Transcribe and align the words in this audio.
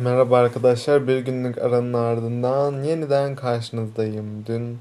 Merhaba 0.00 0.38
arkadaşlar. 0.38 1.08
Bir 1.08 1.18
günlük 1.18 1.58
aranın 1.58 1.92
ardından 1.92 2.82
yeniden 2.82 3.36
karşınızdayım. 3.36 4.46
Dün 4.46 4.78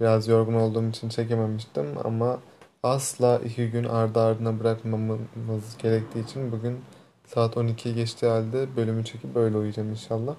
biraz 0.00 0.28
yorgun 0.28 0.54
olduğum 0.54 0.88
için 0.88 1.08
çekememiştim 1.08 1.86
ama 2.04 2.38
asla 2.82 3.38
iki 3.44 3.70
gün 3.70 3.84
ardı 3.84 4.20
ardına 4.20 4.60
bırakmamamız 4.60 5.76
gerektiği 5.82 6.24
için 6.24 6.52
bugün 6.52 6.80
saat 7.26 7.56
12'yi 7.56 7.94
geçtiği 7.94 8.26
halde 8.26 8.76
bölümü 8.76 9.04
çekip 9.04 9.34
böyle 9.34 9.56
uyuyacağım 9.56 9.90
inşallah. 9.90 10.34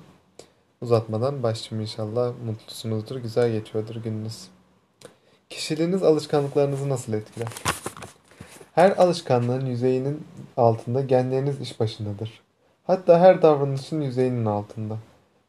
Uzatmadan 0.81 1.43
başlayayım 1.43 1.81
inşallah. 1.81 2.33
Mutlusunuzdur, 2.45 3.15
güzel 3.15 3.51
geçiyordur 3.51 3.95
gününüz. 3.95 4.47
Kişiliğiniz 5.49 6.03
alışkanlıklarınızı 6.03 6.89
nasıl 6.89 7.13
etkiler? 7.13 7.49
Her 8.73 8.91
alışkanlığın 8.91 9.65
yüzeyinin 9.65 10.27
altında 10.57 11.01
genleriniz 11.01 11.61
iş 11.61 11.79
başındadır. 11.79 12.48
Hatta 12.89 13.19
her 13.19 13.41
davranışın 13.41 14.01
yüzeyinin 14.01 14.45
altında. 14.45 14.97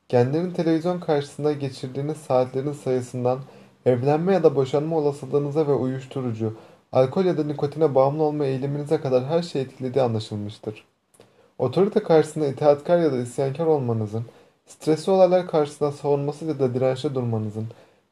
Genlerin 0.08 0.50
televizyon 0.50 1.00
karşısında 1.00 1.52
geçirdiğiniz 1.52 2.16
saatlerin 2.16 2.72
sayısından 2.72 3.38
evlenme 3.86 4.32
ya 4.32 4.42
da 4.42 4.56
boşanma 4.56 4.98
olasılığınıza 4.98 5.66
ve 5.66 5.72
uyuşturucu, 5.72 6.56
alkol 6.92 7.24
ya 7.24 7.38
da 7.38 7.44
nikotine 7.44 7.94
bağımlı 7.94 8.22
olma 8.22 8.44
eğiliminize 8.44 9.00
kadar 9.00 9.24
her 9.24 9.42
şey 9.42 9.62
etkilediği 9.62 10.04
anlaşılmıştır. 10.04 10.84
Otorite 11.58 12.02
karşısında 12.02 12.46
itaatkar 12.46 12.98
ya 12.98 13.12
da 13.12 13.16
isyankar 13.18 13.66
olmanızın, 13.66 14.24
stresli 14.66 15.12
olaylar 15.12 15.46
karşısında 15.46 15.92
savunmasız 15.92 16.48
ya 16.48 16.58
da 16.58 16.74
dirençli 16.74 17.14
durmanızın, 17.14 17.66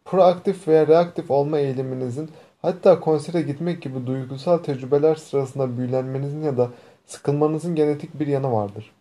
proaktif 0.04 0.68
veya 0.68 0.86
reaktif 0.86 1.30
olma 1.30 1.58
eğiliminizin, 1.58 2.30
hatta 2.62 3.00
konsere 3.00 3.42
gitmek 3.42 3.82
gibi 3.82 4.06
duygusal 4.06 4.58
tecrübeler 4.58 5.14
sırasında 5.14 5.78
büyülenmenizin 5.78 6.42
ya 6.42 6.56
da 6.56 6.68
sıkılmanızın 7.06 7.74
genetik 7.74 8.20
bir 8.20 8.26
yanı 8.26 8.52
vardır. 8.52 8.92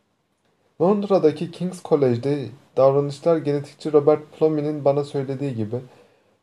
Londra'daki 0.81 1.51
King's 1.51 1.83
College'de 1.83 2.49
davranışlar 2.77 3.37
genetikçi 3.37 3.93
Robert 3.93 4.31
Plomey'nin 4.31 4.85
bana 4.85 5.03
söylediği 5.03 5.55
gibi, 5.55 5.75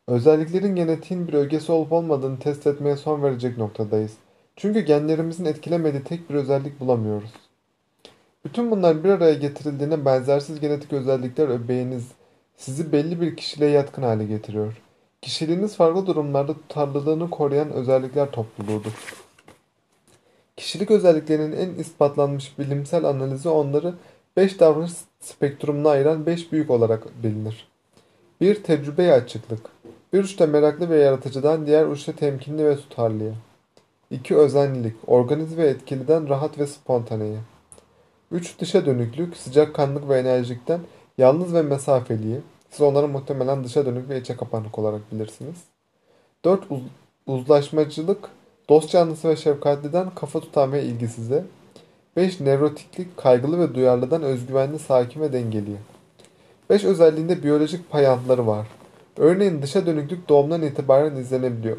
özelliklerin 0.07 0.75
genetiğin 0.75 1.27
bir 1.27 1.33
ögesi 1.33 1.71
olup 1.71 1.91
olmadığını 1.91 2.39
test 2.39 2.67
etmeye 2.67 2.95
son 2.95 3.23
verecek 3.23 3.57
noktadayız. 3.57 4.13
Çünkü 4.55 4.79
genlerimizin 4.79 5.45
etkilemediği 5.45 6.03
tek 6.03 6.29
bir 6.29 6.35
özellik 6.35 6.79
bulamıyoruz. 6.79 7.29
Bütün 8.45 8.71
bunlar 8.71 9.03
bir 9.03 9.09
araya 9.09 9.33
getirildiğinde 9.33 10.05
benzersiz 10.05 10.59
genetik 10.59 10.93
özellikler 10.93 11.47
öbeğiniz 11.47 12.07
sizi 12.57 12.91
belli 12.91 13.21
bir 13.21 13.35
kişiliğe 13.35 13.71
yatkın 13.71 14.03
hale 14.03 14.25
getiriyor. 14.25 14.81
Kişiliğiniz 15.21 15.75
farklı 15.75 16.05
durumlarda 16.05 16.53
tutarlılığını 16.53 17.29
koruyan 17.29 17.71
özellikler 17.71 18.31
topluluğudur. 18.31 19.25
Kişilik 20.57 20.91
özelliklerinin 20.91 21.51
en 21.51 21.79
ispatlanmış 21.79 22.59
bilimsel 22.59 23.05
analizi 23.05 23.49
onları 23.49 23.93
5 24.37 24.59
davranış 24.59 24.91
spektrumuna 25.19 25.89
ayıran 25.89 26.25
5 26.25 26.51
büyük 26.51 26.69
olarak 26.69 27.23
bilinir. 27.23 27.67
1. 28.41 28.63
Tecrübeye 28.63 29.13
açıklık. 29.13 29.69
Bir 30.13 30.23
uçta 30.23 30.47
meraklı 30.47 30.89
ve 30.89 30.97
yaratıcıdan 30.97 31.67
diğer 31.67 31.87
uçta 31.87 32.11
temkinli 32.11 32.65
ve 32.65 32.75
tutarlıya. 32.75 33.33
2. 34.11 34.35
Özenlilik. 34.35 34.95
Organize 35.07 35.57
ve 35.57 35.67
etkiliden 35.67 36.29
rahat 36.29 36.59
ve 36.59 36.67
spontaneye. 36.67 37.37
3. 38.31 38.59
Dışa 38.59 38.85
dönüklük. 38.85 39.37
Sıcakkanlık 39.37 40.09
ve 40.09 40.19
enerjikten 40.19 40.79
yalnız 41.17 41.53
ve 41.53 41.61
mesafeliye. 41.61 42.39
Siz 42.69 42.81
onları 42.81 43.07
muhtemelen 43.07 43.63
dışa 43.63 43.85
dönük 43.85 44.09
ve 44.09 44.21
içe 44.21 44.35
kapanık 44.35 44.79
olarak 44.79 45.11
bilirsiniz. 45.11 45.55
4. 46.45 46.71
Uz 46.71 46.81
uzlaşmacılık. 47.27 48.29
Dost 48.69 48.89
canlısı 48.89 49.29
ve 49.29 49.35
şefkatliden 49.35 50.09
kafa 50.09 50.39
tutan 50.39 50.71
ve 50.71 50.83
ilgisize. 50.83 51.45
5. 52.15 52.39
Nevrotiklik, 52.39 53.17
kaygılı 53.17 53.59
ve 53.59 53.75
duyarlıdan 53.75 54.23
özgüvenli, 54.23 54.79
sakin 54.79 55.21
ve 55.21 55.33
dengeli. 55.33 55.77
5 56.69 56.85
özelliğinde 56.85 57.43
biyolojik 57.43 57.89
payantları 57.91 58.47
var. 58.47 58.67
Örneğin 59.17 59.61
dışa 59.61 59.85
dönüklük 59.85 60.29
doğumdan 60.29 60.61
itibaren 60.61 61.15
izlenebiliyor. 61.15 61.77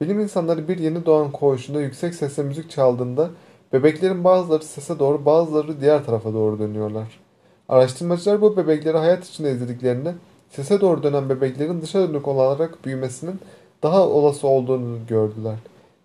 Bilim 0.00 0.20
insanları 0.20 0.68
bir 0.68 0.78
yeni 0.78 1.06
doğan 1.06 1.30
koğuşunda 1.30 1.80
yüksek 1.80 2.14
sesle 2.14 2.42
müzik 2.42 2.70
çaldığında 2.70 3.30
bebeklerin 3.72 4.24
bazıları 4.24 4.64
sese 4.64 4.98
doğru 4.98 5.24
bazıları 5.24 5.80
diğer 5.80 6.04
tarafa 6.04 6.32
doğru 6.32 6.58
dönüyorlar. 6.58 7.20
Araştırmacılar 7.68 8.40
bu 8.40 8.56
bebekleri 8.56 8.98
hayat 8.98 9.28
içinde 9.28 9.52
izlediklerinde 9.52 10.14
sese 10.50 10.80
doğru 10.80 11.02
dönen 11.02 11.28
bebeklerin 11.28 11.82
dışa 11.82 12.08
dönük 12.08 12.28
olarak 12.28 12.84
büyümesinin 12.84 13.40
daha 13.82 14.08
olası 14.08 14.46
olduğunu 14.46 14.98
gördüler. 15.08 15.56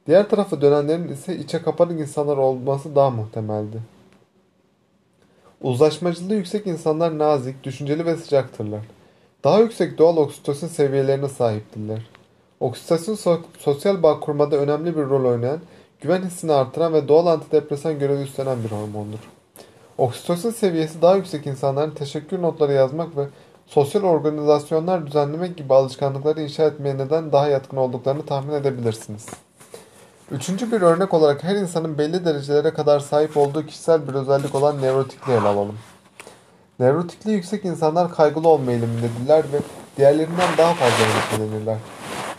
Diğer 0.07 0.29
tarafa 0.29 0.61
dönenlerin 0.61 1.07
ise 1.07 1.37
içe 1.37 1.61
kapanık 1.61 1.99
insanlar 1.99 2.37
olması 2.37 2.95
daha 2.95 3.09
muhtemeldi. 3.09 3.81
Uzlaşmacılığı 5.61 6.33
yüksek 6.33 6.67
insanlar 6.67 7.17
nazik, 7.17 7.63
düşünceli 7.63 8.05
ve 8.05 8.15
sıcaktırlar. 8.15 8.81
Daha 9.43 9.59
yüksek 9.59 9.97
doğal 9.97 10.17
oksitosin 10.17 10.67
seviyelerine 10.67 11.29
sahiptirler. 11.29 12.09
Oksitosin 12.59 13.15
so 13.15 13.41
sosyal 13.59 14.03
bağ 14.03 14.19
kurmada 14.19 14.55
önemli 14.57 14.97
bir 14.97 15.03
rol 15.03 15.25
oynayan, 15.25 15.59
güven 16.01 16.23
hissini 16.23 16.51
artıran 16.51 16.93
ve 16.93 17.07
doğal 17.07 17.27
antidepresan 17.27 17.99
görevi 17.99 18.21
üstlenen 18.21 18.63
bir 18.63 18.71
hormondur. 18.71 19.19
Oksitosin 19.97 20.51
seviyesi 20.51 21.01
daha 21.01 21.15
yüksek 21.15 21.47
insanların 21.47 21.91
teşekkür 21.91 22.41
notları 22.41 22.73
yazmak 22.73 23.17
ve 23.17 23.27
sosyal 23.67 24.03
organizasyonlar 24.03 25.07
düzenlemek 25.07 25.57
gibi 25.57 25.73
alışkanlıkları 25.73 26.41
inşa 26.41 26.63
etmeye 26.63 26.97
neden 26.97 27.31
daha 27.31 27.47
yatkın 27.47 27.77
olduklarını 27.77 28.25
tahmin 28.25 28.53
edebilirsiniz. 28.53 29.25
Üçüncü 30.31 30.71
bir 30.71 30.81
örnek 30.81 31.13
olarak 31.13 31.43
her 31.43 31.55
insanın 31.55 31.97
belli 31.97 32.25
derecelere 32.25 32.73
kadar 32.73 32.99
sahip 32.99 33.37
olduğu 33.37 33.65
kişisel 33.65 34.07
bir 34.07 34.13
özellik 34.13 34.55
olan 34.55 34.81
nevrotikliği 34.81 35.37
ele 35.37 35.47
alalım. 35.47 35.75
Nevrotikliği 36.79 37.35
yüksek 37.35 37.65
insanlar 37.65 38.11
kaygılı 38.11 38.47
olma 38.47 38.71
eğilimindedirler 38.71 39.43
ve 39.53 39.59
diğerlerinden 39.97 40.49
daha 40.57 40.73
fazla 40.73 41.05
endişelenirler. 41.05 41.77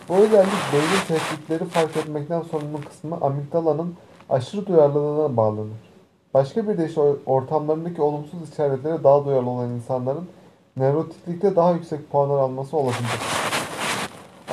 Bu 0.09 0.15
özellik 0.15 0.73
beynin 0.73 1.19
tehditleri 1.19 1.69
fark 1.69 1.97
etmekten 1.97 2.41
sorumlu 2.41 2.81
kısmı 2.81 3.17
amigdalanın 3.21 3.95
aşırı 4.29 4.67
duyarlılığına 4.67 5.37
bağlanır. 5.37 5.95
Başka 6.33 6.67
bir 6.67 6.77
deyişle 6.77 7.01
ortamlarındaki 7.25 8.01
olumsuz 8.01 8.49
işaretlere 8.53 9.03
daha 9.03 9.25
duyarlı 9.25 9.49
olan 9.49 9.69
insanların 9.69 10.29
nevrotiklikte 10.77 11.55
daha 11.55 11.71
yüksek 11.71 12.11
puanlar 12.11 12.37
alması 12.39 12.77
olasıdır. 12.77 13.34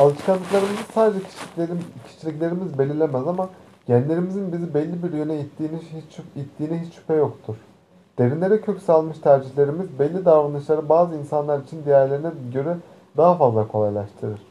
Alışkanlıklarımızı 0.03 0.83
sadece 0.95 1.21
kişiliklerim, 1.25 1.81
kişiliklerimiz 2.07 2.79
belirlemez 2.79 3.27
ama 3.27 3.49
genlerimizin 3.87 4.53
bizi 4.53 4.75
belli 4.75 5.03
bir 5.03 5.13
yöne 5.13 5.41
ittiğini 5.41 5.79
hiç, 5.79 6.21
ittiğine 6.37 6.81
hiç 6.81 6.95
şüphe 6.95 7.15
yoktur. 7.15 7.55
Derinlere 8.19 8.61
kök 8.61 8.83
salmış 8.83 9.19
tercihlerimiz 9.19 9.99
belli 9.99 10.25
davranışları 10.25 10.89
bazı 10.89 11.17
insanlar 11.17 11.61
için 11.61 11.85
diğerlerine 11.85 12.31
göre 12.53 12.77
daha 13.17 13.35
fazla 13.35 13.69
kolaylaştırır. 13.69 14.43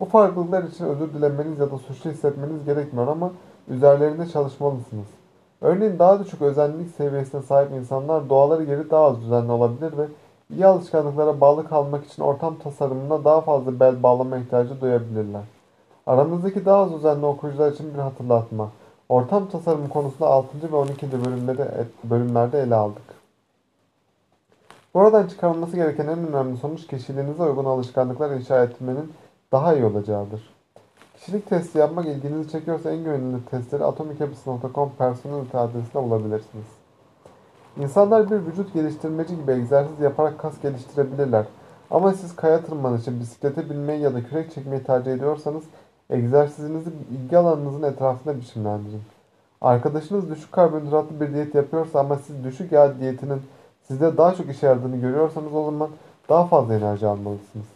Bu 0.00 0.04
farklılıklar 0.04 0.62
için 0.62 0.84
özür 0.84 1.12
dilemeniz 1.12 1.58
ya 1.58 1.70
da 1.70 1.78
suçlu 1.78 2.10
hissetmeniz 2.10 2.64
gerekmiyor 2.64 3.08
ama 3.08 3.30
üzerlerinde 3.68 4.28
çalışmalısınız. 4.28 5.06
Örneğin 5.60 5.98
daha 5.98 6.24
düşük 6.24 6.42
özenlik 6.42 6.90
seviyesine 6.96 7.42
sahip 7.42 7.70
insanlar 7.72 8.28
doğaları 8.28 8.64
geri 8.64 8.90
daha 8.90 9.04
az 9.04 9.20
düzenli 9.20 9.52
olabilir 9.52 9.98
ve 9.98 10.06
İyi 10.52 10.66
alışkanlıklara 10.66 11.40
bağlı 11.40 11.68
kalmak 11.68 12.06
için 12.06 12.22
ortam 12.22 12.58
tasarımına 12.58 13.24
daha 13.24 13.40
fazla 13.40 13.80
bel 13.80 14.02
bağlama 14.02 14.38
ihtiyacı 14.38 14.80
duyabilirler. 14.80 15.42
Aramızdaki 16.06 16.64
daha 16.64 16.82
az 16.82 16.92
düzenli 16.92 17.26
okuyucular 17.26 17.72
için 17.72 17.94
bir 17.94 17.98
hatırlatma. 17.98 18.70
Ortam 19.08 19.48
tasarımı 19.48 19.88
konusunda 19.88 20.30
6. 20.30 20.72
ve 20.72 20.76
12. 20.76 21.12
bölümlerde, 21.12 21.86
bölümlerde 22.04 22.60
ele 22.60 22.74
aldık. 22.74 23.02
Buradan 24.94 25.26
çıkarılması 25.26 25.76
gereken 25.76 26.06
en 26.06 26.28
önemli 26.28 26.56
sonuç 26.56 26.86
kişiliğinize 26.86 27.42
uygun 27.42 27.64
alışkanlıklar 27.64 28.30
inşa 28.30 28.64
etmenin 28.64 29.12
daha 29.52 29.74
iyi 29.74 29.84
olacağıdır. 29.84 30.50
Kişilik 31.16 31.48
testi 31.48 31.78
yapmak 31.78 32.06
ilginizi 32.06 32.50
çekiyorsa 32.50 32.90
en 32.90 33.04
güvenilir 33.04 33.46
testleri 33.50 33.84
atomikapısı.com 33.84 34.90
personel 34.98 35.44
adresinde 35.52 36.02
bulabilirsiniz. 36.02 36.81
İnsanlar 37.76 38.30
bir 38.30 38.46
vücut 38.46 38.74
geliştirmeci 38.74 39.36
gibi 39.36 39.52
egzersiz 39.52 40.00
yaparak 40.00 40.38
kas 40.38 40.60
geliştirebilirler. 40.60 41.44
Ama 41.90 42.12
siz 42.12 42.36
kaya 42.36 42.64
tırmanışı, 42.64 43.20
bisiklete 43.20 43.70
binmeyi 43.70 44.00
ya 44.00 44.14
da 44.14 44.24
kürek 44.24 44.54
çekmeyi 44.54 44.82
tercih 44.82 45.12
ediyorsanız 45.12 45.62
egzersizinizi 46.10 46.90
ilgi 47.10 47.38
alanınızın 47.38 47.82
etrafında 47.82 48.36
biçimlendirin. 48.36 49.02
Arkadaşınız 49.60 50.30
düşük 50.30 50.52
karbonhidratlı 50.52 51.20
bir 51.20 51.34
diyet 51.34 51.54
yapıyorsa 51.54 52.00
ama 52.00 52.16
siz 52.16 52.44
düşük 52.44 52.72
yağ 52.72 53.00
diyetinin 53.00 53.42
sizde 53.88 54.16
daha 54.16 54.34
çok 54.34 54.50
işe 54.50 54.66
yaradığını 54.66 54.96
görüyorsanız 54.96 55.54
o 55.54 55.64
zaman 55.64 55.88
daha 56.28 56.46
fazla 56.46 56.74
enerji 56.74 57.06
almalısınız. 57.06 57.66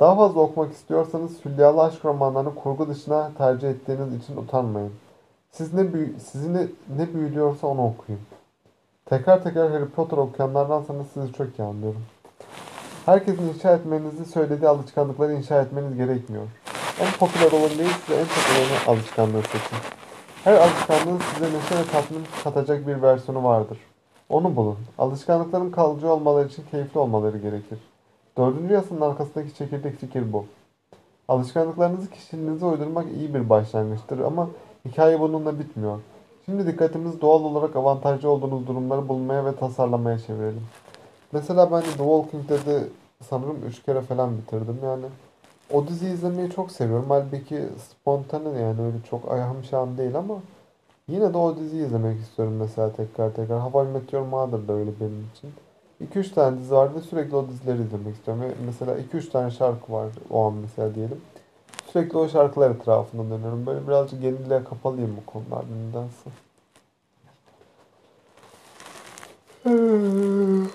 Daha 0.00 0.16
fazla 0.16 0.40
okumak 0.40 0.72
istiyorsanız 0.72 1.44
hülyalı 1.44 1.82
aşk 1.82 2.04
romanlarını 2.04 2.54
kurgu 2.54 2.88
dışına 2.88 3.30
tercih 3.38 3.70
ettiğiniz 3.70 4.14
için 4.14 4.36
utanmayın. 4.36 4.92
Siz 5.50 5.74
ne 5.74 5.92
büyü 5.92 6.14
sizi 6.20 6.54
ne, 6.54 6.66
ne 6.96 7.14
büyülüyorsa 7.14 7.66
onu 7.66 7.86
okuyun. 7.86 8.20
Tekrar 9.08 9.42
tekrar 9.42 9.70
Harry 9.70 9.88
Potter 9.88 10.16
okuyanlardansanız 10.16 11.06
sizi 11.14 11.32
çok 11.32 11.58
iyi 11.58 11.62
anlıyorum. 11.62 12.02
Herkesin 13.06 13.48
inşa 13.48 13.74
etmenizi 13.74 14.24
söylediği 14.24 14.68
alışkanlıkları 14.68 15.32
inşa 15.32 15.62
etmeniz 15.62 15.96
gerekmiyor. 15.96 16.44
En 17.00 17.10
popüler 17.18 17.52
olan 17.52 17.78
değil 17.78 17.90
size 18.06 18.20
en 18.20 18.24
çok 18.24 18.44
olanı 18.56 18.96
alışkanlığı 18.96 19.42
seçin. 19.42 19.78
Her 20.44 20.54
alışkanlığın 20.54 21.18
size 21.18 21.46
neşe 21.46 21.78
ve 21.78 21.92
tatmin 21.92 22.24
katacak 22.44 22.86
bir 22.86 23.02
versiyonu 23.02 23.44
vardır. 23.44 23.78
Onu 24.28 24.56
bulun. 24.56 24.76
Alışkanlıkların 24.98 25.70
kalıcı 25.70 26.12
olmaları 26.12 26.48
için 26.48 26.64
keyifli 26.70 27.00
olmaları 27.00 27.38
gerekir. 27.38 27.78
Dördüncü 28.38 28.74
yasanın 28.74 29.00
arkasındaki 29.00 29.54
çekirdek 29.54 29.96
fikir 30.00 30.32
bu. 30.32 30.46
Alışkanlıklarınızı 31.28 32.10
kişiliğinize 32.10 32.66
uydurmak 32.66 33.06
iyi 33.16 33.34
bir 33.34 33.50
başlangıçtır 33.50 34.18
ama 34.18 34.48
hikaye 34.84 35.20
bununla 35.20 35.58
bitmiyor. 35.58 35.98
Şimdi 36.48 36.66
dikkatimizi 36.66 37.20
doğal 37.20 37.44
olarak 37.44 37.76
avantajlı 37.76 38.30
olduğunuz 38.30 38.66
durumları 38.66 39.08
bulmaya 39.08 39.44
ve 39.44 39.56
tasarlamaya 39.56 40.18
çevirelim. 40.18 40.62
Mesela 41.32 41.72
ben 41.72 41.80
The 41.80 41.88
Walking 41.88 42.48
Dead'i 42.48 42.88
sanırım 43.28 43.56
3 43.66 43.82
kere 43.82 44.00
falan 44.00 44.38
bitirdim 44.38 44.78
yani. 44.84 45.04
O 45.72 45.86
diziyi 45.86 46.12
izlemeyi 46.12 46.50
çok 46.50 46.70
seviyorum. 46.70 47.06
Halbuki 47.08 47.64
spontane 47.90 48.60
yani 48.60 48.82
öyle 48.82 48.96
çok 49.10 49.32
ayağım 49.32 49.64
şan 49.64 49.98
değil 49.98 50.16
ama 50.16 50.34
yine 51.08 51.34
de 51.34 51.38
o 51.38 51.56
diziyi 51.56 51.86
izlemek 51.86 52.20
istiyorum 52.20 52.56
mesela 52.60 52.92
tekrar 52.92 53.34
tekrar. 53.34 53.60
How 53.60 53.82
I 53.82 53.92
Met 53.92 54.12
Your 54.12 54.26
Mother 54.26 54.68
da 54.68 54.72
öyle 54.72 54.90
benim 55.00 55.26
için. 55.34 55.50
2-3 56.14 56.34
tane 56.34 56.58
dizi 56.58 56.74
var 56.74 56.94
ve 56.94 57.00
sürekli 57.00 57.36
o 57.36 57.48
dizileri 57.48 57.82
izlemek 57.82 58.14
istiyorum. 58.14 58.42
Ve 58.42 58.50
mesela 58.66 58.96
2-3 58.98 59.30
tane 59.30 59.50
şarkı 59.50 59.92
var 59.92 60.08
o 60.30 60.46
an 60.46 60.54
mesela 60.54 60.94
diyelim. 60.94 61.20
Sürekli 61.92 62.18
o 62.18 62.28
şarkılar 62.28 62.70
etrafında 62.70 63.34
dönüyorum. 63.34 63.66
Böyle 63.66 63.88
birazcık 63.88 64.22
yeniliğe 64.22 64.64
kapalıyım 64.64 65.16
bu 65.16 65.26
konularda 65.26 65.74
nedense. 65.86 66.30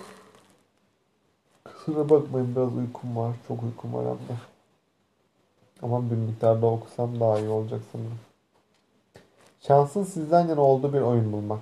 Kusura 1.65 2.09
bakmayın 2.09 2.55
biraz 2.55 2.75
uykum 2.75 3.17
var. 3.17 3.35
Çok 3.47 3.63
uykum 3.63 3.93
var 3.93 4.05
hem 4.05 4.13
de. 4.13 4.39
Ama 5.81 6.11
bir 6.11 6.15
miktarda 6.15 6.65
okusam 6.65 7.19
daha 7.19 7.39
iyi 7.39 7.49
olacak 7.49 7.81
sanırım. 7.91 8.19
Şansın 9.59 10.03
sizden 10.03 10.47
yana 10.47 10.61
olduğu 10.61 10.93
bir 10.93 11.01
oyun 11.01 11.33
bulmak. 11.33 11.61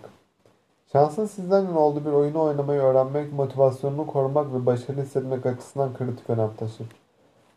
Şansın 0.91 1.25
sizden 1.25 1.61
yana 1.61 1.79
olduğu 1.79 2.05
bir 2.05 2.11
oyunu 2.11 2.41
oynamayı 2.41 2.81
öğrenmek, 2.81 3.33
motivasyonunu 3.33 4.07
korumak 4.07 4.53
ve 4.53 4.65
başarılı 4.65 5.01
hissetmek 5.01 5.45
açısından 5.45 5.93
kritik 5.93 6.29
önem 6.29 6.55
taşır. 6.57 6.87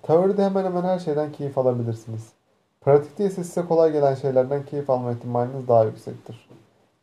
Teoride 0.06 0.44
hemen 0.44 0.64
hemen 0.64 0.82
her 0.82 0.98
şeyden 0.98 1.32
keyif 1.32 1.58
alabilirsiniz. 1.58 2.28
Pratikte 2.80 3.24
ise 3.24 3.44
size 3.44 3.64
kolay 3.64 3.92
gelen 3.92 4.14
şeylerden 4.14 4.64
keyif 4.64 4.90
alma 4.90 5.12
ihtimaliniz 5.12 5.68
daha 5.68 5.84
yüksektir. 5.84 6.48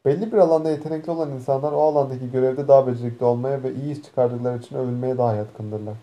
Belli 0.06 0.31
bir 0.31 0.38
alanda 0.38 0.69
yetenekli 0.69 1.12
olan 1.12 1.31
insanlar 1.31 1.71
o 1.71 1.81
alandaki 1.81 2.31
görevde 2.31 2.68
daha 2.68 2.88
becerikli 2.88 3.25
olmaya 3.25 3.63
ve 3.63 3.74
iyi 3.74 3.92
iş 3.92 4.03
çıkardıkları 4.03 4.57
için 4.57 4.75
övülmeye 4.75 5.18
daha 5.18 5.36
yatkındırlar. 5.36 5.95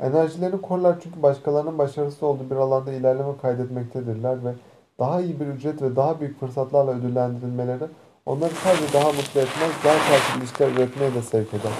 Enerjilerini 0.00 0.60
korlar 0.60 1.00
çünkü 1.02 1.22
başkalarının 1.22 1.78
başarısız 1.78 2.22
olduğu 2.22 2.50
bir 2.50 2.56
alanda 2.56 2.92
ilerleme 2.92 3.36
kaydetmektedirler 3.42 4.44
ve 4.44 4.54
daha 4.98 5.20
iyi 5.20 5.40
bir 5.40 5.46
ücret 5.46 5.82
ve 5.82 5.96
daha 5.96 6.20
büyük 6.20 6.40
fırsatlarla 6.40 6.92
ödüllendirilmeleri 6.92 7.84
onları 8.26 8.52
sadece 8.54 8.92
daha 8.92 9.08
mutlu 9.08 9.40
etmez, 9.40 9.70
daha 9.84 9.94
kaliteli 10.08 10.44
işler 10.44 10.70
üretmeye 10.70 11.14
de 11.14 11.22
sevk 11.22 11.54
eder. 11.54 11.72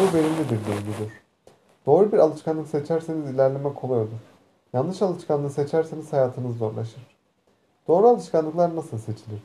Bu 0.00 0.16
verimli 0.16 0.44
bir 0.44 0.72
döngüdür. 0.72 1.23
Doğru 1.86 2.12
bir 2.12 2.18
alışkanlık 2.18 2.68
seçerseniz 2.68 3.30
ilerleme 3.30 3.74
kolay 3.74 4.00
olur. 4.00 4.08
Yanlış 4.72 5.02
alışkanlığı 5.02 5.50
seçerseniz 5.50 6.12
hayatınız 6.12 6.56
zorlaşır. 6.56 7.06
Doğru 7.88 8.08
alışkanlıklar 8.08 8.76
nasıl 8.76 8.98
seçilir? 8.98 9.42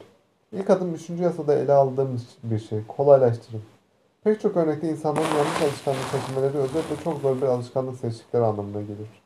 İlk 0.51 0.69
adım 0.69 0.93
3. 0.93 1.09
yasada 1.09 1.55
ele 1.55 1.73
aldığımız 1.73 2.27
bir 2.43 2.59
şey. 2.59 2.87
Kolaylaştırın. 2.87 3.61
Pek 4.23 4.41
çok 4.41 4.57
örnekte 4.57 4.89
insanların 4.89 5.35
yanlış 5.37 5.61
alışkanlık 5.61 6.03
seçmeleri 6.03 6.57
özellikle 6.57 7.03
çok 7.03 7.21
zor 7.21 7.37
bir 7.37 7.47
alışkanlık 7.47 7.99
seçtikleri 7.99 8.43
anlamına 8.43 8.81
gelir. 8.81 9.21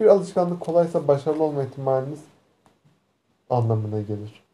Bir 0.00 0.06
alışkanlık 0.06 0.60
kolaysa 0.60 1.08
başarılı 1.08 1.42
olma 1.42 1.62
ihtimaliniz 1.62 2.20
anlamına 3.50 4.00
gelir. 4.00 4.44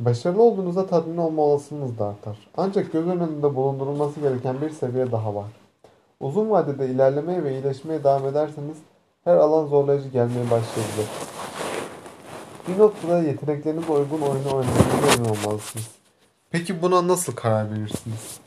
Başarılı 0.00 0.42
olduğunuzda 0.42 0.86
tatmin 0.86 1.16
olma 1.16 1.42
olasılığınız 1.42 1.98
da 1.98 2.06
artar. 2.06 2.50
Ancak 2.56 2.92
göz 2.92 3.06
önünde 3.06 3.54
bulundurulması 3.54 4.20
gereken 4.20 4.60
bir 4.60 4.70
seviye 4.70 5.12
daha 5.12 5.34
var. 5.34 5.65
Uzun 6.20 6.50
vadede 6.50 6.86
ilerlemeye 6.86 7.44
ve 7.44 7.52
iyileşmeye 7.52 8.04
devam 8.04 8.26
ederseniz 8.26 8.76
her 9.24 9.36
alan 9.36 9.66
zorlayıcı 9.66 10.08
gelmeye 10.08 10.44
başlayacak. 10.44 11.06
Bir 12.68 12.78
noktada 12.78 13.22
yeteneklerinize 13.22 13.92
uygun 13.92 14.20
oyunu 14.20 14.54
oynadığınızda 14.54 15.14
emin 15.16 15.28
olmalısınız. 15.28 15.88
Peki 16.50 16.82
buna 16.82 17.08
nasıl 17.08 17.34
karar 17.34 17.70
verirsiniz? 17.70 18.40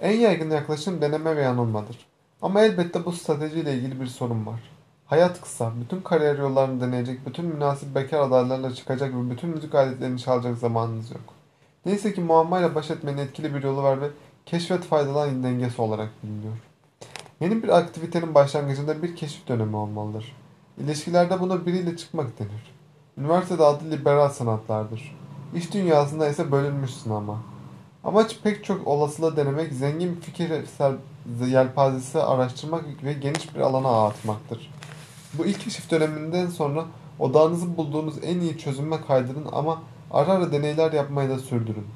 En 0.00 0.18
yaygın 0.18 0.50
yaklaşım 0.50 1.00
deneme 1.00 1.36
ve 1.36 1.42
yanılmadır. 1.42 2.06
Ama 2.42 2.60
elbette 2.60 3.04
bu 3.04 3.12
stratejiyle 3.12 3.74
ilgili 3.74 4.00
bir 4.00 4.06
sorun 4.06 4.46
var. 4.46 4.60
Hayat 5.06 5.40
kısa, 5.40 5.72
bütün 5.80 6.00
kariyer 6.00 6.38
yollarını 6.38 6.80
deneyecek, 6.80 7.26
bütün 7.26 7.44
münasip 7.44 7.94
bekar 7.94 8.20
adaylarla 8.20 8.74
çıkacak 8.74 9.14
ve 9.14 9.30
bütün 9.30 9.50
müzik 9.50 9.74
aletlerini 9.74 10.20
çalacak 10.20 10.58
zamanınız 10.58 11.10
yok. 11.10 11.34
Neyse 11.86 12.14
ki 12.14 12.20
muammayla 12.20 12.74
baş 12.74 12.90
etmenin 12.90 13.18
etkili 13.18 13.54
bir 13.54 13.62
yolu 13.62 13.82
var 13.82 14.00
ve 14.00 14.06
keşfet 14.46 14.84
faydalan 14.84 15.42
dengesi 15.42 15.82
olarak 15.82 16.10
biliniyor. 16.22 16.52
Yeni 17.40 17.62
bir 17.62 17.68
aktivitenin 17.68 18.34
başlangıcında 18.34 19.02
bir 19.02 19.16
keşif 19.16 19.48
dönemi 19.48 19.76
olmalıdır. 19.76 20.36
İlişkilerde 20.78 21.40
buna 21.40 21.66
biriyle 21.66 21.96
çıkmak 21.96 22.38
denir. 22.38 22.74
Üniversitede 23.18 23.64
adı 23.64 23.90
liberal 23.90 24.28
sanatlardır. 24.28 25.16
İş 25.54 25.72
dünyasında 25.74 26.28
ise 26.28 26.52
bölünmüşsün 26.52 27.10
ama. 27.10 27.42
Amaç 28.04 28.38
pek 28.42 28.64
çok 28.64 28.86
olasılığı 28.86 29.36
denemek, 29.36 29.72
zengin 29.72 30.16
bir 30.16 30.20
fikir 30.20 30.52
yelpazesi 31.46 32.22
araştırmak 32.22 32.84
ve 33.04 33.12
geniş 33.12 33.54
bir 33.54 33.60
alana 33.60 34.06
atmaktır. 34.06 34.70
Bu 35.34 35.46
ilk 35.46 35.60
keşif 35.60 35.90
döneminden 35.90 36.46
sonra 36.46 36.84
odağınızı 37.18 37.76
bulduğunuz 37.76 38.14
en 38.22 38.40
iyi 38.40 38.58
çözüme 38.58 39.00
kaydırın 39.06 39.46
ama 39.52 39.82
ara 40.10 40.32
ara 40.32 40.52
deneyler 40.52 40.92
yapmayı 40.92 41.30
da 41.30 41.38
sürdürün. 41.38 41.86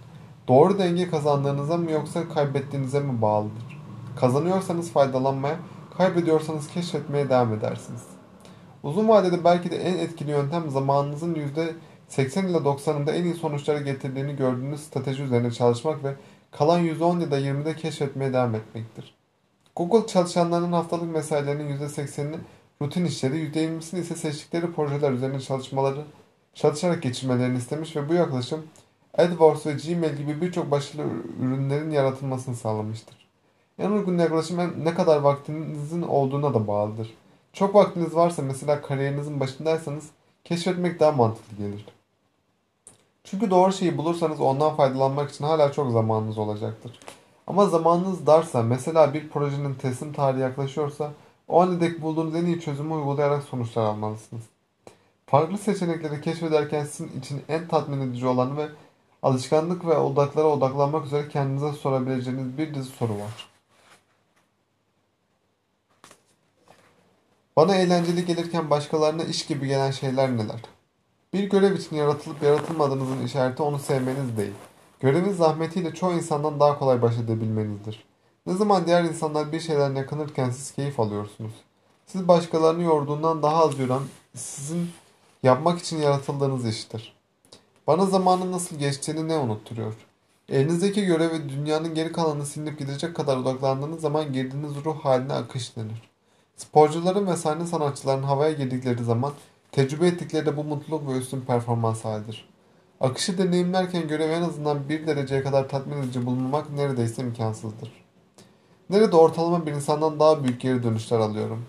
Doğru 0.49 0.79
denge 0.79 1.11
kazandığınıza 1.11 1.77
mı 1.77 1.91
yoksa 1.91 2.29
kaybettiğinize 2.29 3.01
mi 3.01 3.23
bağlıdır? 3.23 3.81
Kazanıyorsanız 4.17 4.91
faydalanmaya, 4.91 5.57
kaybediyorsanız 5.99 6.69
keşfetmeye 6.69 7.29
devam 7.29 7.55
edersiniz. 7.55 8.03
Uzun 8.83 9.09
vadede 9.09 9.45
belki 9.45 9.71
de 9.71 9.77
en 9.77 9.99
etkili 9.99 10.31
yöntem 10.31 10.71
zamanınızın 10.71 11.35
%80 11.35 12.51
ile 12.51 12.57
90'ında 12.57 13.11
en 13.11 13.25
iyi 13.25 13.35
sonuçları 13.35 13.83
getirdiğini 13.83 14.37
gördüğünüz 14.37 14.81
strateji 14.81 15.23
üzerine 15.23 15.51
çalışmak 15.51 16.05
ve 16.05 16.15
kalan 16.51 16.81
%10 16.81 17.21
ya 17.21 17.31
da 17.31 17.41
20'de 17.41 17.77
keşfetmeye 17.77 18.33
devam 18.33 18.55
etmektir. 18.55 19.15
Google 19.77 20.07
çalışanlarının 20.07 20.73
haftalık 20.73 21.15
mesailerinin 21.15 21.79
%80'ini 21.79 22.37
rutin 22.83 23.05
işleri, 23.05 23.37
%20'sini 23.37 24.01
ise 24.01 24.15
seçtikleri 24.15 24.73
projeler 24.73 25.13
üzerine 25.13 25.41
çalışmaları, 25.41 26.05
çalışarak 26.55 27.03
geçirmelerini 27.03 27.59
istemiş 27.59 27.97
ve 27.97 28.09
bu 28.09 28.15
yaklaşım 28.15 28.65
AdWords 29.15 29.67
ve 29.67 29.73
Gmail 29.73 30.17
gibi 30.17 30.41
birçok 30.41 30.71
başarılı 30.71 31.09
ürünlerin 31.41 31.91
yaratılmasını 31.91 32.57
sağlamıştır. 32.57 33.29
En 33.79 33.91
uygun 33.91 34.19
yaklaşım 34.19 34.85
ne 34.85 34.95
kadar 34.95 35.21
vaktinizin 35.21 36.03
olduğuna 36.03 36.55
da 36.55 36.67
bağlıdır. 36.67 37.15
Çok 37.53 37.75
vaktiniz 37.75 38.15
varsa 38.15 38.43
mesela 38.43 38.83
kariyerinizin 38.83 39.41
başındaysanız 39.41 40.09
keşfetmek 40.45 41.01
daha 41.01 41.13
mantıklı 41.13 41.57
gelir. 41.57 41.87
Çünkü 43.25 43.51
doğru 43.51 43.73
şeyi 43.73 43.99
bulursanız 43.99 44.41
ondan 44.41 44.77
faydalanmak 44.77 45.31
için 45.31 45.45
hala 45.45 45.73
çok 45.73 45.93
zamanınız 45.93 46.39
olacaktır. 46.39 47.01
Ama 47.47 47.67
zamanınız 47.67 48.27
darsa 48.27 48.63
mesela 48.63 49.15
bir 49.15 49.29
projenin 49.29 49.75
teslim 49.75 50.13
tarihi 50.13 50.41
yaklaşıyorsa 50.41 51.13
o 51.49 51.61
ana 51.61 51.81
dek 51.81 52.03
bulduğunuz 52.03 52.35
en 52.35 52.45
iyi 52.45 52.61
çözümü 52.61 52.95
uygulayarak 52.95 53.43
sonuçlar 53.43 53.83
almalısınız. 53.83 54.43
Farklı 55.27 55.59
seçenekleri 55.59 56.21
keşfederken 56.21 56.85
sizin 56.85 57.21
için 57.21 57.43
en 57.49 57.69
tatmin 57.69 58.01
edici 58.01 58.27
olan 58.27 58.57
ve 58.57 58.69
alışkanlık 59.23 59.87
ve 59.87 59.97
odaklara 59.97 60.47
odaklanmak 60.47 61.07
üzere 61.07 61.29
kendinize 61.29 61.73
sorabileceğiniz 61.73 62.59
bir 62.59 62.75
dizi 62.75 62.91
soru 62.91 63.13
var. 63.13 63.49
Bana 67.57 67.77
eğlenceli 67.77 68.27
gelirken 68.27 68.71
başkalarına 68.71 69.25
iş 69.25 69.47
gibi 69.47 69.67
gelen 69.67 69.91
şeyler 69.91 70.37
neler? 70.37 70.61
Bir 71.33 71.51
görev 71.51 71.77
için 71.77 71.97
yaratılıp 71.97 72.43
yaratılmadığınızın 72.43 73.25
işareti 73.27 73.63
onu 73.63 73.79
sevmeniz 73.79 74.37
değil. 74.37 74.55
Görevin 75.01 75.33
zahmetiyle 75.33 75.95
çoğu 75.95 76.13
insandan 76.13 76.61
daha 76.61 76.79
kolay 76.79 77.03
baş 77.03 77.19
edebilmenizdir. 77.19 78.05
Ne 78.47 78.55
zaman 78.55 78.87
diğer 78.87 79.05
insanlar 79.05 79.53
bir 79.53 79.61
şeyler 79.61 79.91
yakınırken 79.91 80.51
siz 80.51 80.73
keyif 80.73 81.01
alıyorsunuz. 81.01 81.53
Siz 82.07 82.29
başkalarını 82.29 82.83
yorduğundan 82.83 83.43
daha 83.43 83.65
az 83.65 83.79
yoran 83.79 84.03
sizin 84.35 84.91
yapmak 85.43 85.79
için 85.79 85.97
yaratıldığınız 85.97 86.67
iştir. 86.67 87.18
Bana 87.89 88.07
zamanın 88.07 88.53
nasıl 88.53 88.77
geçtiğini 88.77 89.29
ne 89.29 89.37
unutturuyor? 89.37 89.95
Elinizdeki 90.49 91.05
görevi 91.05 91.49
dünyanın 91.49 91.95
geri 91.95 92.13
kalanını 92.13 92.47
silinip 92.47 92.79
gidecek 92.79 93.17
kadar 93.17 93.37
odaklandığınız 93.37 94.01
zaman 94.01 94.33
girdiğiniz 94.33 94.85
ruh 94.85 95.05
haline 95.05 95.33
akış 95.33 95.77
denir. 95.77 96.11
Sporcuların 96.57 97.27
ve 97.27 97.37
sahne 97.37 97.67
sanatçıların 97.67 98.23
havaya 98.23 98.53
girdikleri 98.53 99.05
zaman 99.05 99.33
tecrübe 99.73 100.07
ettikleri 100.07 100.47
de 100.47 100.57
bu 100.57 100.65
mutluluk 100.65 101.09
ve 101.09 101.19
üstün 101.19 101.41
performans 101.41 102.05
halidir. 102.05 102.49
Akışı 103.01 103.39
deneyimlerken 103.39 104.09
görev 104.09 104.31
en 104.31 104.43
azından 104.43 104.89
bir 104.89 105.07
dereceye 105.07 105.43
kadar 105.43 105.69
tatmin 105.69 105.97
edici 105.97 106.27
bulunmak 106.27 106.71
neredeyse 106.71 107.23
imkansızdır. 107.23 108.05
Nerede 108.91 109.17
ortalama 109.17 109.67
bir 109.67 109.73
insandan 109.73 110.21
daha 110.21 110.45
büyük 110.45 110.61
geri 110.61 110.83
dönüşler 110.83 111.19
alıyorum. 111.19 111.65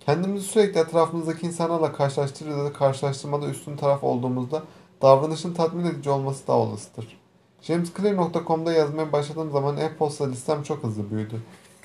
Kendimizi 0.00 0.46
sürekli 0.46 0.80
etrafımızdaki 0.80 1.46
insanlarla 1.46 1.92
karşılaştırır 1.92 2.72
karşılaştırmada 2.72 3.46
üstün 3.46 3.76
taraf 3.76 4.04
olduğumuzda 4.04 4.62
davranışın 5.04 5.54
tatmin 5.54 5.84
edici 5.84 6.10
olması 6.10 6.46
daha 6.46 6.56
olasıdır. 6.56 7.20
JamesClear.com'da 7.62 8.72
yazmaya 8.72 9.12
başladığım 9.12 9.50
zaman 9.50 9.76
e-posta 9.76 10.28
listem 10.28 10.62
çok 10.62 10.84
hızlı 10.84 11.10
büyüdü. 11.10 11.40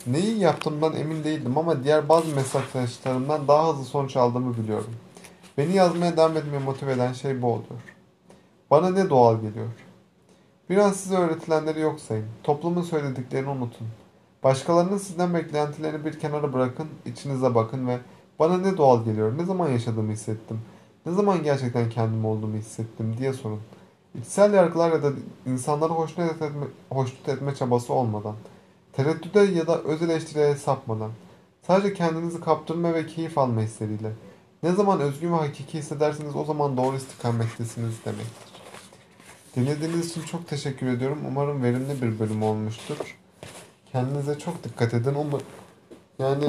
Neyi 0.08 0.40
yaptığımdan 0.40 0.96
emin 0.96 1.24
değildim 1.24 1.58
ama 1.58 1.84
diğer 1.84 2.10
bazı 2.10 2.36
meslektaşlarımdan 2.36 3.48
daha 3.48 3.74
hızlı 3.74 3.86
sonuç 3.86 4.18
aldığımı 4.18 4.58
biliyorum. 4.58 4.96
Beni 5.58 5.76
yazmaya 5.76 6.18
devam 6.18 6.38
etmeye 6.38 6.60
motive 6.60 6.92
eden 6.92 7.14
şey 7.14 7.42
bu 7.42 7.48
oluyor. 7.48 7.82
Bana 8.72 8.90
ne 8.90 9.10
doğal 9.10 9.42
geliyor? 9.42 9.68
Biraz 10.70 10.96
size 10.96 11.18
öğretilenleri 11.18 11.80
yok 11.80 12.00
sayın. 12.00 12.26
Toplumun 12.44 12.82
söylediklerini 12.82 13.50
unutun. 13.50 13.88
Başkalarının 14.44 14.98
sizden 14.98 15.34
beklentilerini 15.34 16.06
bir 16.06 16.20
kenara 16.20 16.54
bırakın, 16.54 16.88
içinize 17.06 17.56
bakın 17.56 17.88
ve 17.88 17.98
bana 18.40 18.58
ne 18.58 18.78
doğal 18.78 19.06
geliyor, 19.06 19.38
ne 19.38 19.46
zaman 19.46 19.70
yaşadığımı 19.70 20.12
hissettim, 20.12 20.62
ne 21.10 21.16
zaman 21.16 21.44
gerçekten 21.44 21.89
kendim 21.89 22.25
olduğumu 22.25 22.58
hissettim 22.58 23.16
diye 23.20 23.34
sorun. 23.34 23.60
İçsel 24.22 24.54
yargılar 24.54 24.92
ya 24.92 25.04
da 25.04 25.12
insanları 25.46 25.94
hoşnut 25.94 26.32
etme, 26.32 26.50
hoşnut 26.89 27.30
etme 27.30 27.56
çabası 27.56 27.94
olmadan, 27.94 28.36
tereddüde 28.94 29.39
ya 29.39 29.68
da 29.68 29.82
öz 29.82 30.01
eleştiriye 30.01 30.56
sapmadan, 30.56 31.12
sadece 31.68 31.94
kendinizi 31.94 32.42
kaptırma 32.42 32.94
ve 32.94 33.08
keyif 33.08 33.38
alma 33.38 33.62
hisleriyle. 33.62 34.12
Ne 34.63 34.72
zaman 34.72 35.00
özgün 35.00 35.32
ve 35.32 35.36
hakiki 35.36 35.78
hissederseniz 35.78 36.36
o 36.36 36.46
zaman 36.46 36.78
doğru 36.78 36.96
istikamettesiniz 36.96 37.94
demektir. 38.06 38.50
Dinlediğiniz 39.56 40.12
için 40.12 40.22
çok 40.22 40.48
teşekkür 40.48 40.88
ediyorum. 40.88 41.20
Umarım 41.28 41.63
verimli 41.63 42.01
bir 42.01 42.20
bölüm 42.20 42.44
olmuştur. 42.44 43.18
Kendinize 43.92 44.39
çok 44.39 44.63
dikkat 44.63 44.94
edin. 44.94 45.16
Ama 45.16 45.39
yani 46.20 46.46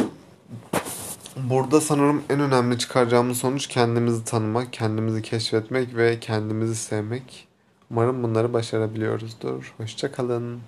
burada 1.36 1.80
sanırım 1.80 2.22
en 2.30 2.40
önemli 2.40 2.78
çıkaracağımız 2.78 3.38
sonuç 3.38 3.66
kendimizi 3.66 4.24
tanımak, 4.24 4.72
kendimizi 4.72 5.22
keşfetmek 5.22 5.96
ve 5.96 6.20
kendimizi 6.20 6.76
sevmek. 6.76 7.48
Umarım 7.90 8.22
bunları 8.22 8.52
başarabiliyoruzdur. 8.52 9.74
Hoşça 9.76 10.12
kalın. 10.12 10.60